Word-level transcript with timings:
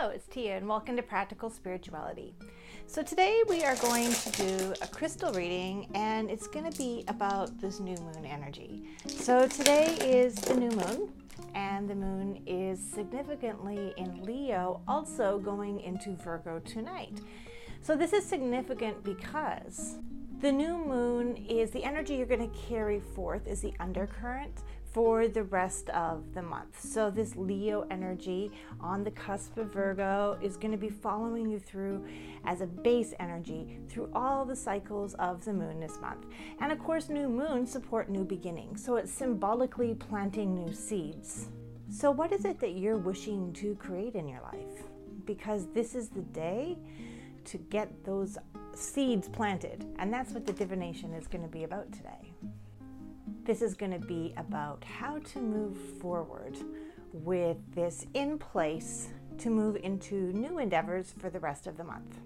Hello, 0.00 0.10
it's 0.10 0.28
Tia, 0.28 0.56
and 0.56 0.68
welcome 0.68 0.94
to 0.94 1.02
Practical 1.02 1.50
Spirituality. 1.50 2.32
So, 2.86 3.02
today 3.02 3.42
we 3.48 3.64
are 3.64 3.74
going 3.78 4.12
to 4.12 4.30
do 4.30 4.74
a 4.80 4.86
crystal 4.86 5.32
reading, 5.32 5.88
and 5.92 6.30
it's 6.30 6.46
going 6.46 6.70
to 6.70 6.78
be 6.78 7.02
about 7.08 7.60
this 7.60 7.80
new 7.80 7.96
moon 7.96 8.24
energy. 8.24 8.84
So, 9.08 9.48
today 9.48 9.86
is 9.96 10.36
the 10.36 10.54
new 10.54 10.70
moon, 10.70 11.12
and 11.56 11.90
the 11.90 11.96
moon 11.96 12.40
is 12.46 12.78
significantly 12.78 13.92
in 13.96 14.22
Leo, 14.22 14.82
also 14.86 15.40
going 15.40 15.80
into 15.80 16.10
Virgo 16.10 16.60
tonight. 16.60 17.20
So, 17.82 17.96
this 17.96 18.12
is 18.12 18.24
significant 18.24 19.02
because 19.02 19.96
the 20.40 20.52
new 20.52 20.78
moon 20.78 21.36
is 21.48 21.72
the 21.72 21.82
energy 21.82 22.14
you're 22.14 22.26
going 22.26 22.48
to 22.48 22.56
carry 22.56 23.00
forth, 23.00 23.48
is 23.48 23.62
the 23.62 23.74
undercurrent 23.80 24.62
for 24.92 25.28
the 25.28 25.42
rest 25.42 25.90
of 25.90 26.34
the 26.34 26.42
month. 26.42 26.80
So, 26.80 27.10
this 27.10 27.36
Leo 27.36 27.86
energy 27.90 28.50
on 28.80 29.04
the 29.04 29.10
cusp 29.10 29.56
of 29.58 29.72
Virgo 29.72 30.38
is 30.42 30.56
going 30.56 30.72
to 30.72 30.78
be 30.78 30.88
following 30.88 31.48
you 31.48 31.58
through 31.58 32.04
as 32.44 32.60
a 32.60 32.66
base 32.66 33.12
energy 33.20 33.78
through 33.88 34.10
all 34.14 34.44
the 34.44 34.56
cycles 34.56 35.14
of 35.14 35.44
the 35.44 35.52
moon 35.52 35.80
this 35.80 36.00
month. 36.00 36.26
And 36.60 36.72
of 36.72 36.78
course, 36.78 37.08
new 37.08 37.28
moons 37.28 37.70
support 37.70 38.08
new 38.08 38.24
beginnings. 38.24 38.84
So, 38.84 38.96
it's 38.96 39.12
symbolically 39.12 39.94
planting 39.94 40.54
new 40.54 40.72
seeds. 40.72 41.48
So, 41.90 42.10
what 42.10 42.32
is 42.32 42.44
it 42.44 42.60
that 42.60 42.72
you're 42.72 42.98
wishing 42.98 43.52
to 43.54 43.74
create 43.76 44.14
in 44.14 44.28
your 44.28 44.40
life? 44.40 44.84
Because 45.24 45.66
this 45.74 45.94
is 45.94 46.08
the 46.08 46.22
day 46.22 46.78
to 47.46 47.58
get 47.58 48.04
those 48.04 48.38
seeds 48.74 49.28
planted. 49.28 49.84
And 49.98 50.12
that's 50.12 50.32
what 50.32 50.46
the 50.46 50.52
divination 50.52 51.12
is 51.14 51.26
going 51.26 51.42
to 51.42 51.48
be 51.48 51.64
about 51.64 51.90
today. 51.92 52.27
This 53.48 53.62
is 53.62 53.72
going 53.72 53.92
to 53.92 54.06
be 54.06 54.34
about 54.36 54.84
how 54.84 55.20
to 55.20 55.38
move 55.38 55.78
forward 56.02 56.58
with 57.14 57.56
this 57.74 58.04
in 58.12 58.38
place 58.38 59.08
to 59.38 59.48
move 59.48 59.76
into 59.76 60.34
new 60.34 60.58
endeavors 60.58 61.14
for 61.18 61.30
the 61.30 61.40
rest 61.40 61.66
of 61.66 61.78
the 61.78 61.82
month. 61.82 62.18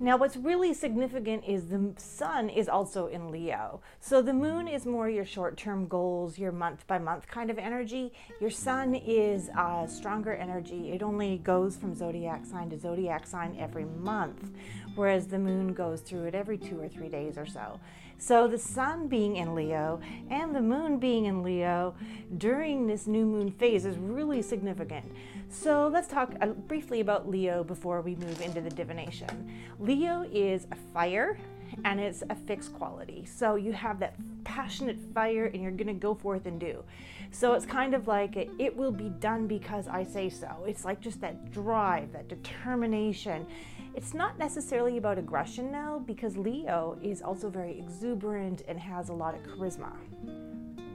Now, 0.00 0.16
what's 0.16 0.38
really 0.38 0.72
significant 0.72 1.44
is 1.46 1.66
the 1.66 1.92
sun 1.98 2.48
is 2.48 2.70
also 2.70 3.08
in 3.08 3.30
Leo. 3.30 3.82
So 4.00 4.22
the 4.22 4.32
moon 4.32 4.66
is 4.66 4.86
more 4.86 5.10
your 5.10 5.26
short 5.26 5.58
term 5.58 5.86
goals, 5.88 6.38
your 6.38 6.52
month 6.52 6.86
by 6.86 6.98
month 6.98 7.28
kind 7.28 7.50
of 7.50 7.58
energy. 7.58 8.10
Your 8.40 8.48
sun 8.48 8.94
is 8.94 9.50
a 9.50 9.86
stronger 9.86 10.32
energy. 10.32 10.90
It 10.92 11.02
only 11.02 11.36
goes 11.36 11.76
from 11.76 11.94
zodiac 11.94 12.46
sign 12.46 12.70
to 12.70 12.78
zodiac 12.78 13.26
sign 13.26 13.58
every 13.60 13.84
month, 13.84 14.50
whereas 14.94 15.26
the 15.26 15.38
moon 15.38 15.74
goes 15.74 16.00
through 16.00 16.24
it 16.24 16.34
every 16.34 16.56
two 16.56 16.80
or 16.80 16.88
three 16.88 17.10
days 17.10 17.36
or 17.36 17.44
so. 17.44 17.78
So 18.22 18.46
the 18.46 18.56
sun 18.56 19.08
being 19.08 19.34
in 19.34 19.52
Leo 19.56 20.00
and 20.30 20.54
the 20.54 20.60
moon 20.60 21.00
being 21.00 21.24
in 21.24 21.42
Leo 21.42 21.96
during 22.38 22.86
this 22.86 23.08
new 23.08 23.26
moon 23.26 23.50
phase 23.50 23.84
is 23.84 23.98
really 23.98 24.42
significant. 24.42 25.04
So 25.48 25.90
let's 25.92 26.06
talk 26.06 26.32
uh, 26.40 26.46
briefly 26.46 27.00
about 27.00 27.28
Leo 27.28 27.64
before 27.64 28.00
we 28.00 28.14
move 28.14 28.40
into 28.40 28.60
the 28.60 28.70
divination. 28.70 29.50
Leo 29.80 30.24
is 30.32 30.68
a 30.70 30.76
fire 30.94 31.36
and 31.84 31.98
it's 31.98 32.22
a 32.30 32.36
fixed 32.36 32.72
quality. 32.74 33.24
So 33.26 33.56
you 33.56 33.72
have 33.72 33.98
that 33.98 34.14
passionate 34.44 34.98
fire 35.12 35.46
and 35.46 35.60
you're 35.60 35.72
going 35.72 35.88
to 35.88 35.92
go 35.92 36.14
forth 36.14 36.46
and 36.46 36.60
do. 36.60 36.84
So 37.32 37.54
it's 37.54 37.66
kind 37.66 37.92
of 37.92 38.06
like 38.06 38.36
a, 38.36 38.48
it 38.56 38.76
will 38.76 38.92
be 38.92 39.08
done 39.08 39.48
because 39.48 39.88
I 39.88 40.04
say 40.04 40.30
so. 40.30 40.64
It's 40.64 40.84
like 40.84 41.00
just 41.00 41.20
that 41.22 41.50
drive, 41.50 42.12
that 42.12 42.28
determination. 42.28 43.46
It's 43.94 44.14
not 44.14 44.38
necessarily 44.38 44.96
about 44.96 45.18
aggression 45.18 45.70
now 45.70 45.98
because 45.98 46.36
Leo 46.36 46.98
is 47.02 47.22
also 47.22 47.50
very 47.50 47.78
exuberant 47.78 48.62
and 48.66 48.78
has 48.78 49.08
a 49.08 49.12
lot 49.12 49.34
of 49.34 49.42
charisma 49.42 49.92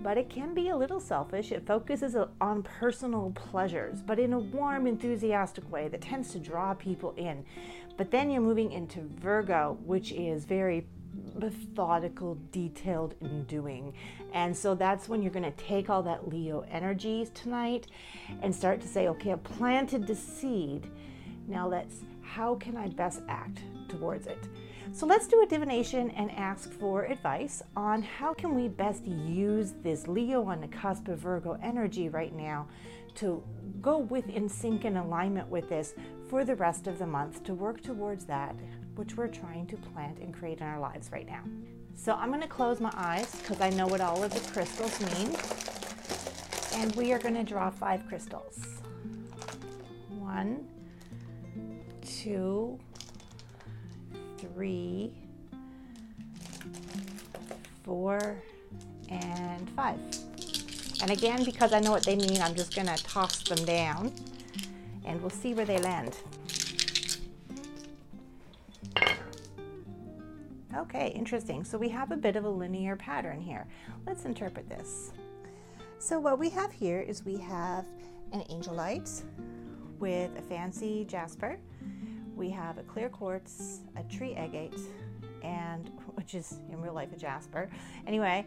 but 0.08 0.18
it 0.18 0.30
can 0.30 0.54
be 0.54 0.70
a 0.70 0.78
little 0.78 1.02
selfish. 1.02 1.52
It 1.52 1.66
focuses 1.66 2.16
on 2.40 2.64
personal 2.64 3.32
pleasures, 3.36 4.02
but 4.02 4.20
in 4.20 4.32
a 4.32 4.40
warm, 4.40 4.88
enthusiastic 4.88 5.70
way 5.70 5.90
that 5.90 6.00
tends 6.00 6.32
to 6.32 6.40
draw 6.40 6.74
people 6.74 7.14
in. 7.18 7.44
But 7.98 8.10
then 8.10 8.32
you're 8.32 8.42
moving 8.42 8.72
into 8.72 9.02
Virgo, 9.02 9.78
which 9.84 10.14
is 10.14 10.46
very 10.46 10.88
methodical, 11.36 12.38
detailed 12.54 13.16
in 13.20 13.44
doing. 13.46 13.94
And 14.34 14.56
so 14.56 14.76
that's 14.76 15.10
when 15.10 15.22
you're 15.22 15.32
going 15.32 15.44
to 15.44 15.64
take 15.64 15.90
all 15.90 16.04
that 16.04 16.30
Leo 16.30 16.64
energies 16.72 17.30
tonight 17.32 17.88
and 18.42 18.56
start 18.56 18.80
to 18.82 18.88
say, 18.88 19.10
okay, 19.10 19.34
I've 19.34 19.44
planted 19.44 20.08
the 20.08 20.16
seed. 20.16 20.90
Now 21.48 21.68
let's, 21.68 21.96
how 22.28 22.56
can 22.56 22.76
I 22.76 22.90
best 22.90 23.22
act 23.30 23.62
towards 23.88 24.28
it? 24.28 24.44
So 24.92 25.06
let's 25.06 25.28
do 25.28 25.42
a 25.42 25.46
divination 25.46 26.12
and 26.12 26.32
ask 26.32 26.72
for 26.72 27.06
advice 27.06 27.62
on 27.76 28.02
how 28.02 28.34
can 28.34 28.56
we 28.56 28.68
best 28.68 29.06
use 29.06 29.74
this 29.84 30.08
Leo 30.08 30.44
on 30.44 30.62
the 30.62 30.68
cusp 30.68 31.08
of 31.08 31.20
Virgo 31.20 31.58
energy 31.64 32.10
right 32.10 32.34
now 32.34 32.68
to 33.16 33.44
go 33.82 33.98
with 33.98 34.28
in 34.30 34.48
sync 34.48 34.86
and 34.86 34.98
alignment 34.98 35.48
with 35.48 35.70
this 35.70 35.94
for 36.30 36.46
the 36.46 36.56
rest 36.56 36.88
of 36.88 37.00
the 37.00 37.08
month 37.08 37.44
to 37.44 37.54
work 37.54 37.82
towards 37.82 38.26
that 38.26 38.56
which 38.98 39.16
we're 39.16 39.28
trying 39.28 39.68
to 39.68 39.78
plant 39.78 40.18
and 40.20 40.34
create 40.34 40.60
in 40.60 40.66
our 40.66 40.80
lives 40.80 41.12
right 41.12 41.28
now. 41.28 41.44
So 41.96 42.14
I'm 42.14 42.30
going 42.30 42.42
to 42.42 42.48
close 42.48 42.80
my 42.80 42.92
eyes 42.96 43.34
because 43.36 43.62
I 43.62 43.70
know 43.70 43.88
what 43.88 44.02
all 44.02 44.24
of 44.24 44.34
the 44.34 44.52
crystals 44.52 45.00
mean. 45.14 45.36
And 46.82 46.96
we 46.96 47.14
are 47.14 47.20
going 47.20 47.36
to 47.36 47.44
draw 47.44 47.70
five 47.70 48.08
crystals. 48.08 48.82
One, 50.10 50.68
two, 52.28 52.78
three, 54.38 55.14
four, 57.84 58.36
and 59.10 59.70
five. 59.70 59.98
And 61.02 61.12
again, 61.12 61.46
because 61.46 61.72
I 61.72 61.80
know 61.80 61.92
what 61.92 62.04
they 62.04 62.18
mean, 62.18 62.42
I'm 62.42 62.54
just 62.54 62.74
to 62.88 63.04
toss 63.04 63.44
them 63.44 63.64
down 63.66 64.12
and 65.06 65.22
we'll 65.22 65.30
see 65.30 65.54
where 65.54 65.66
they 65.66 65.78
land. 65.78 66.18
Okay, 70.76 71.14
interesting. 71.16 71.64
So 71.64 71.78
we 71.78 71.88
have 71.90 72.12
a 72.12 72.18
bit 72.18 72.36
of 72.36 72.44
a 72.44 72.50
linear 72.50 72.98
pattern 72.98 73.40
here. 73.40 73.66
Let's 74.06 74.26
interpret 74.26 74.68
this. 74.68 75.14
So 76.00 76.20
what 76.20 76.38
we 76.40 76.50
have 76.50 76.74
here 76.74 77.00
is 77.00 77.24
we 77.24 77.38
have 77.38 77.86
an 78.34 78.42
angelite 78.52 79.24
with 79.98 80.38
a 80.38 80.42
fancy 80.42 81.06
jasper 81.06 81.58
we 82.38 82.50
have 82.52 82.78
a 82.78 82.84
clear 82.84 83.10
quartz, 83.10 83.80
a 83.96 84.04
tree 84.04 84.36
agate, 84.36 84.80
and 85.44 85.90
which 86.14 86.36
is 86.36 86.60
in 86.72 86.80
real 86.82 86.94
life 86.94 87.10
a 87.14 87.18
jasper. 87.18 87.70
Anyway, 88.06 88.46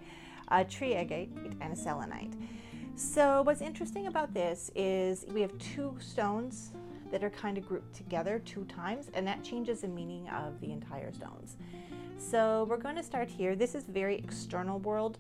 a 0.48 0.64
tree 0.64 0.94
agate 0.94 1.30
and 1.60 1.72
a 1.72 1.76
selenite. 1.76 2.32
So 2.94 3.42
what's 3.42 3.60
interesting 3.60 4.06
about 4.06 4.32
this 4.32 4.70
is 4.74 5.26
we 5.32 5.40
have 5.40 5.56
two 5.58 5.96
stones 6.00 6.72
that 7.10 7.24
are 7.24 7.30
kind 7.30 7.58
of 7.58 7.66
grouped 7.66 7.94
together 7.94 8.40
two 8.44 8.64
times, 8.64 9.10
and 9.14 9.26
that 9.26 9.42
changes 9.42 9.80
the 9.80 9.88
meaning 9.88 10.28
of 10.28 10.60
the 10.60 10.70
entire 10.70 11.12
stones. 11.12 11.56
So 12.18 12.66
we're 12.68 12.76
going 12.76 12.96
to 12.96 13.02
start 13.02 13.28
here. 13.28 13.56
This 13.56 13.74
is 13.74 13.84
very 13.84 14.16
external 14.18 14.78
world. 14.78 15.18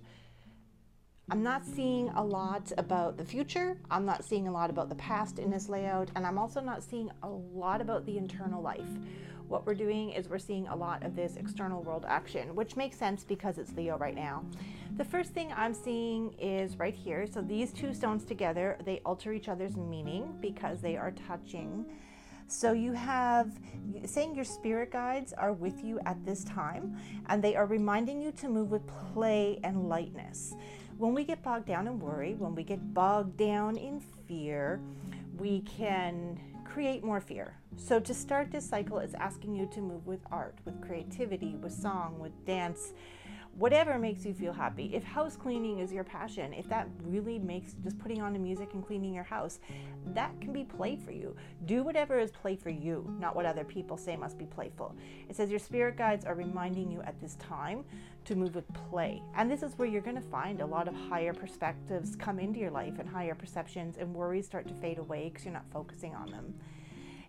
I'm 1.32 1.44
not 1.44 1.64
seeing 1.64 2.08
a 2.16 2.24
lot 2.24 2.72
about 2.76 3.16
the 3.16 3.24
future. 3.24 3.78
I'm 3.88 4.04
not 4.04 4.24
seeing 4.24 4.48
a 4.48 4.52
lot 4.52 4.68
about 4.68 4.88
the 4.88 4.96
past 4.96 5.38
in 5.38 5.48
this 5.48 5.68
layout. 5.68 6.10
And 6.16 6.26
I'm 6.26 6.38
also 6.38 6.60
not 6.60 6.82
seeing 6.82 7.08
a 7.22 7.28
lot 7.28 7.80
about 7.80 8.04
the 8.04 8.18
internal 8.18 8.60
life. 8.60 8.90
What 9.46 9.64
we're 9.64 9.74
doing 9.74 10.10
is 10.10 10.28
we're 10.28 10.40
seeing 10.40 10.66
a 10.66 10.74
lot 10.74 11.04
of 11.04 11.14
this 11.14 11.36
external 11.36 11.84
world 11.84 12.04
action, 12.08 12.56
which 12.56 12.74
makes 12.74 12.96
sense 12.96 13.22
because 13.22 13.58
it's 13.58 13.72
Leo 13.74 13.96
right 13.96 14.16
now. 14.16 14.44
The 14.96 15.04
first 15.04 15.30
thing 15.30 15.52
I'm 15.56 15.72
seeing 15.72 16.32
is 16.40 16.76
right 16.80 16.94
here. 16.94 17.28
So 17.28 17.42
these 17.42 17.72
two 17.72 17.94
stones 17.94 18.24
together, 18.24 18.76
they 18.84 19.00
alter 19.06 19.32
each 19.32 19.48
other's 19.48 19.76
meaning 19.76 20.36
because 20.40 20.80
they 20.80 20.96
are 20.96 21.12
touching. 21.12 21.84
So 22.48 22.72
you 22.72 22.92
have 22.92 23.52
saying 24.04 24.34
your 24.34 24.44
spirit 24.44 24.90
guides 24.90 25.32
are 25.32 25.52
with 25.52 25.84
you 25.84 26.00
at 26.06 26.24
this 26.26 26.42
time 26.42 26.96
and 27.28 27.40
they 27.40 27.54
are 27.54 27.66
reminding 27.66 28.20
you 28.20 28.32
to 28.32 28.48
move 28.48 28.72
with 28.72 28.84
play 29.12 29.60
and 29.62 29.88
lightness. 29.88 30.56
When 31.00 31.14
we 31.14 31.24
get 31.24 31.42
bogged 31.42 31.64
down 31.64 31.86
in 31.86 31.98
worry, 31.98 32.34
when 32.34 32.54
we 32.54 32.62
get 32.62 32.92
bogged 32.92 33.38
down 33.38 33.78
in 33.78 34.00
fear, 34.28 34.82
we 35.38 35.60
can 35.60 36.38
create 36.62 37.02
more 37.02 37.22
fear. 37.22 37.54
So, 37.78 37.98
to 37.98 38.12
start 38.12 38.52
this 38.52 38.68
cycle, 38.68 38.98
it's 38.98 39.14
asking 39.14 39.54
you 39.54 39.66
to 39.72 39.80
move 39.80 40.06
with 40.06 40.20
art, 40.30 40.58
with 40.66 40.78
creativity, 40.82 41.56
with 41.56 41.72
song, 41.72 42.18
with 42.18 42.32
dance, 42.44 42.92
whatever 43.56 43.98
makes 43.98 44.24
you 44.24 44.32
feel 44.32 44.52
happy. 44.52 44.90
If 44.94 45.04
house 45.04 45.36
cleaning 45.36 45.80
is 45.80 45.92
your 45.92 46.04
passion, 46.04 46.52
if 46.52 46.68
that 46.68 46.88
really 47.02 47.38
makes 47.38 47.74
just 47.84 47.98
putting 47.98 48.22
on 48.22 48.32
the 48.32 48.38
music 48.38 48.70
and 48.74 48.84
cleaning 48.84 49.12
your 49.12 49.24
house, 49.24 49.58
that 50.14 50.38
can 50.40 50.52
be 50.52 50.64
play 50.64 50.96
for 50.96 51.12
you. 51.12 51.36
Do 51.66 51.82
whatever 51.82 52.18
is 52.18 52.30
play 52.30 52.56
for 52.56 52.70
you, 52.70 53.14
not 53.18 53.36
what 53.36 53.46
other 53.46 53.64
people 53.64 53.96
say 53.96 54.16
must 54.16 54.38
be 54.38 54.46
playful. 54.46 54.94
It 55.28 55.36
says 55.36 55.50
your 55.50 55.58
spirit 55.58 55.96
guides 55.96 56.24
are 56.24 56.34
reminding 56.34 56.90
you 56.90 57.02
at 57.02 57.20
this 57.20 57.34
time 57.36 57.84
to 58.24 58.34
move 58.34 58.54
with 58.54 58.72
play. 58.72 59.22
And 59.34 59.50
this 59.50 59.62
is 59.62 59.76
where 59.76 59.88
you're 59.88 60.00
going 60.00 60.16
to 60.16 60.22
find 60.22 60.60
a 60.60 60.66
lot 60.66 60.88
of 60.88 60.94
higher 60.94 61.34
perspectives 61.34 62.16
come 62.16 62.38
into 62.38 62.60
your 62.60 62.70
life 62.70 62.98
and 62.98 63.08
higher 63.08 63.34
perceptions, 63.34 63.96
and 63.98 64.14
worries 64.14 64.46
start 64.46 64.68
to 64.68 64.74
fade 64.74 64.98
away 64.98 65.28
because 65.28 65.44
you're 65.44 65.54
not 65.54 65.70
focusing 65.72 66.14
on 66.14 66.30
them. 66.30 66.54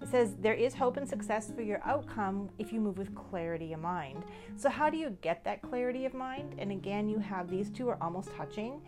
It 0.02 0.08
says 0.08 0.36
there 0.40 0.56
is 0.56 0.74
hope 0.74 0.98
and 0.98 1.08
success 1.08 1.52
for 1.56 1.62
your 1.62 1.80
outcome 1.86 2.50
if 2.58 2.74
you 2.74 2.80
move 2.82 2.98
with 2.98 3.14
clarity 3.14 3.74
of 3.74 3.82
mind. 3.82 4.24
So, 4.56 4.68
how 4.70 4.90
do 4.90 4.98
you 4.98 5.16
get 5.22 5.44
that 5.44 5.62
clarity 5.62 6.06
of 6.06 6.14
mind? 6.16 6.56
And 6.58 6.72
again, 6.72 7.08
you 7.08 7.20
have 7.20 7.50
these 7.50 7.70
two 7.70 7.88
are 7.90 7.98
almost 8.02 8.36
touching. 8.36 8.82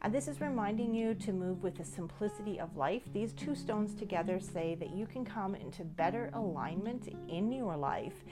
And 0.00 0.12
this 0.12 0.26
is 0.28 0.40
reminding 0.40 0.94
you 0.94 1.14
to 1.14 1.32
move 1.32 1.62
with 1.62 1.76
the 1.76 1.84
simplicity 1.84 2.60
of 2.60 2.76
life. 2.76 3.02
These 3.12 3.32
two 3.32 3.54
stones 3.54 3.94
together 3.94 4.40
say 4.40 4.74
that 4.76 4.94
you 4.94 5.06
can 5.06 5.24
come 5.24 5.54
into 5.54 5.84
better 5.84 6.30
alignment 6.34 7.08
in 7.28 7.52
your 7.52 7.76
life 7.76 8.24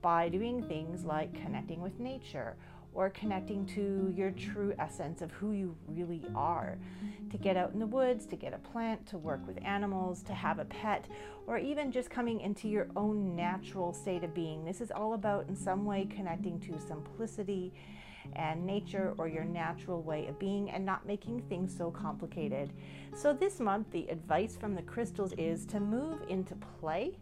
by 0.00 0.28
doing 0.28 0.62
things 0.62 1.04
like 1.04 1.34
connecting 1.42 1.80
with 1.80 1.98
nature 1.98 2.56
or 2.94 3.10
connecting 3.10 3.64
to 3.66 4.12
your 4.16 4.30
true 4.32 4.74
essence 4.78 5.22
of 5.22 5.30
who 5.32 5.52
you 5.52 5.76
really 5.86 6.22
are. 6.34 6.78
To 7.30 7.38
get 7.38 7.56
out 7.56 7.72
in 7.72 7.78
the 7.78 7.86
woods, 7.86 8.26
to 8.26 8.36
get 8.36 8.54
a 8.54 8.58
plant, 8.58 9.06
to 9.08 9.18
work 9.18 9.46
with 9.46 9.58
animals, 9.64 10.22
to 10.24 10.32
have 10.32 10.58
a 10.58 10.64
pet, 10.64 11.06
or 11.46 11.58
even 11.58 11.92
just 11.92 12.10
coming 12.10 12.40
into 12.40 12.68
your 12.68 12.88
own 12.96 13.36
natural 13.36 13.92
state 13.92 14.24
of 14.24 14.34
being. 14.34 14.64
This 14.64 14.80
is 14.80 14.90
all 14.90 15.14
about, 15.14 15.48
in 15.48 15.56
some 15.56 15.84
way, 15.84 16.06
connecting 16.10 16.58
to 16.60 16.80
simplicity 16.80 17.72
and 18.34 18.64
nature 18.64 19.14
or 19.18 19.28
your 19.28 19.44
natural 19.44 20.02
way 20.02 20.26
of 20.26 20.38
being 20.38 20.70
and 20.70 20.84
not 20.84 21.06
making 21.06 21.42
things 21.42 21.74
so 21.76 21.90
complicated. 21.90 22.72
So, 23.14 23.32
this 23.32 23.60
month, 23.60 23.90
the 23.90 24.08
advice 24.08 24.56
from 24.56 24.74
the 24.74 24.82
crystals 24.82 25.32
is 25.32 25.66
to 25.66 25.80
move 25.80 26.20
into 26.28 26.54
play 26.80 27.18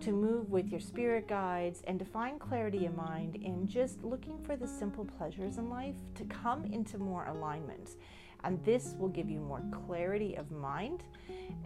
to 0.00 0.12
move 0.12 0.50
with 0.50 0.68
your 0.68 0.80
spirit 0.80 1.28
guides, 1.28 1.82
and 1.86 1.98
to 1.98 2.04
find 2.04 2.40
clarity 2.40 2.86
of 2.86 2.96
mind 2.96 3.36
in 3.36 3.66
just 3.66 4.02
looking 4.02 4.38
for 4.44 4.56
the 4.56 4.66
simple 4.66 5.04
pleasures 5.04 5.58
in 5.58 5.68
life 5.68 5.94
to 6.14 6.24
come 6.24 6.64
into 6.66 6.98
more 6.98 7.26
alignment. 7.26 7.96
And 8.44 8.62
this 8.64 8.94
will 8.98 9.08
give 9.08 9.28
you 9.28 9.40
more 9.40 9.62
clarity 9.86 10.34
of 10.36 10.50
mind 10.50 11.02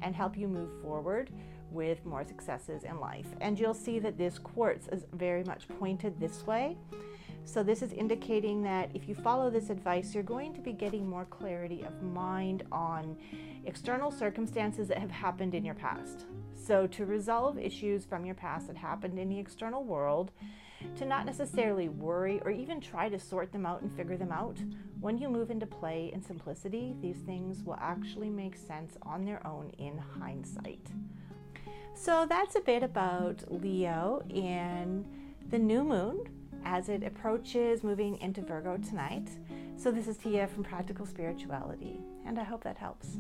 and 0.01 0.15
help 0.15 0.37
you 0.37 0.49
move 0.49 0.71
forward 0.83 1.31
with 1.71 2.05
more 2.05 2.25
successes 2.25 2.83
in 2.83 2.99
life. 2.99 3.27
And 3.41 3.59
you'll 3.59 3.75
see 3.75 3.99
that 4.01 4.19
this 4.19 4.39
quartz 4.39 4.89
is 4.89 5.05
very 5.13 5.45
much 5.45 5.69
pointed 5.79 6.19
this 6.19 6.45
way. 6.47 6.77
So, 7.47 7.63
this 7.63 7.83
is 7.83 7.93
indicating 7.93 8.63
that 8.63 8.91
if 8.95 9.07
you 9.07 9.15
follow 9.15 9.51
this 9.51 9.69
advice, 9.69 10.15
you're 10.15 10.23
going 10.23 10.55
to 10.55 10.61
be 10.61 10.73
getting 10.73 11.07
more 11.07 11.27
clarity 11.27 11.83
of 11.83 12.03
mind 12.03 12.65
on 12.73 13.17
external 13.67 14.11
circumstances 14.11 14.89
that 14.89 14.99
have 14.99 15.11
happened 15.11 15.55
in 15.55 15.65
your 15.65 15.75
past. 15.75 16.25
So, 16.55 16.87
to 16.89 17.05
resolve 17.05 17.59
issues 17.59 18.07
from 18.07 18.25
your 18.25 18.35
past 18.35 18.67
that 18.69 18.77
happened 18.77 19.19
in 19.19 19.29
the 19.29 19.39
external 19.39 19.85
world, 19.85 20.33
to 20.97 21.05
not 21.05 21.27
necessarily 21.27 21.89
worry 21.91 22.41
or 22.45 22.51
even 22.51 22.81
try 22.81 23.09
to 23.09 23.19
sort 23.19 23.53
them 23.53 23.67
out 23.67 23.83
and 23.83 23.95
figure 23.95 24.17
them 24.17 24.33
out, 24.33 24.59
when 25.01 25.19
you 25.19 25.29
move 25.29 25.51
into 25.51 25.67
play 25.67 26.11
and 26.15 26.25
simplicity, 26.25 26.97
these 27.03 27.19
things 27.19 27.63
will 27.63 27.79
actually 27.79 28.31
make 28.31 28.57
sense 28.57 28.97
on 29.03 29.25
their 29.25 29.47
own 29.47 29.71
in 29.79 29.99
hindsight. 29.99 30.89
So, 31.95 32.25
that's 32.27 32.57
a 32.57 32.61
bit 32.61 32.83
about 32.83 33.45
Leo 33.49 34.23
and 34.35 35.07
the 35.51 35.59
new 35.59 35.85
moon 35.85 36.27
as 36.65 36.89
it 36.89 37.03
approaches 37.03 37.83
moving 37.83 38.17
into 38.19 38.41
Virgo 38.43 38.77
tonight. 38.77 39.29
So, 39.77 39.91
this 39.91 40.09
is 40.09 40.17
Tia 40.17 40.47
from 40.47 40.65
Practical 40.65 41.07
Spirituality, 41.07 42.01
and 42.27 42.39
I 42.39 42.45
hope 42.45 42.63
that 42.65 42.79
helps. 42.79 43.19